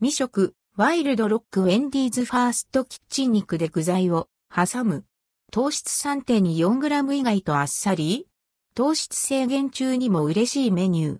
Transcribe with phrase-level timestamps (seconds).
[0.00, 5.04] 未食、ワイルドロックウェンディーズファーストキッチン肉で具材を挟む。
[5.50, 8.28] 糖質 3.24g 以外とあっさり
[8.76, 11.18] 糖質制限中にも嬉しいメニュー。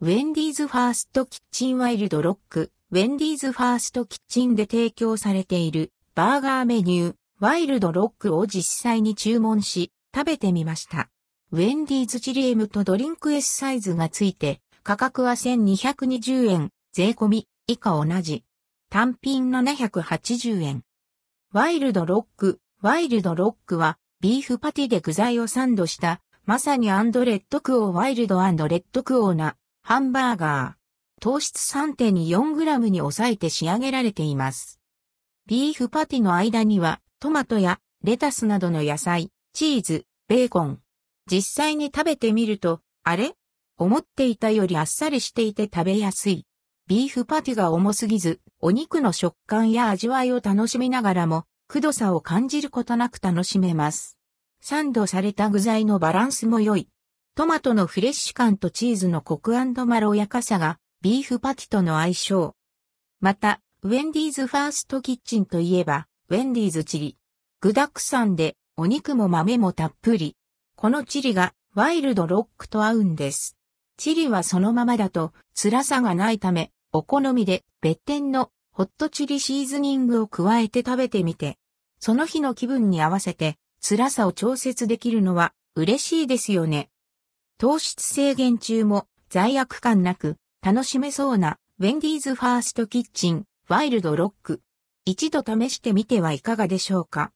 [0.00, 11.10] ウェンディーズファーストキッチンワイルドロック、ウェンディーズファーストキッチンで提供されているバーガーメニュー、ワイルドロックを実際に注文し、食べてみました。
[11.52, 18.44] ウェンディーズチリ M とドリンク S サイズがついて、価格は1220円、税込み、以下同じ。
[18.88, 20.84] 単品780円。
[21.52, 31.20] ワイルドロック、ワイルドロックは、ビーフパティで具材をサンドした、まさにアンドレッドクオーワイルドアンドレッドクオーな、ハンバーガー。
[31.20, 34.78] 糖質 3.24g に抑えて仕上げられています。
[35.48, 40.80] ビーフパティの間には、トマトやレタスなどの野菜、チーズ、ベーコン。
[41.28, 43.34] 実際に食べてみると、あれ？
[43.78, 46.46] 思っていたよりあっさりしていて食べやすい。
[46.88, 54.16] ビーフパティが重すぎず、お肉の食感や味わいを楽しみながらも、くどさを感じることなく楽しめます。
[54.60, 56.88] サンドされた具材のバランスも良い。
[57.34, 62.54] トマトのフレッシュ感とチーズのコクまろやかさが、ビーフパティとの相性。
[63.20, 67.16] また、ウェンディーズファーストキッチンといえば、ウェンディーズチリ。
[67.60, 70.36] 具沢山でお肉も豆もたっぷり。
[70.76, 73.55] このチリがワイルドロックと合うんです。
[73.98, 81.56] チリはそのままだと辛さがないため、お好みで別店のホットチリシーズニングを加えて食べてみて、
[81.98, 86.90] その日の気分に合わせて辛さを調節できるのは嬉しいですよね。
[87.58, 94.60] 糖質制限中も罪悪感なく楽しめそうなウェンディーズファーストキッチンワイルドロック。
[95.06, 97.32] 一度試してみてはいかがでしょうか？